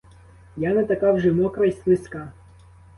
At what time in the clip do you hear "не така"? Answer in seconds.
0.73-1.11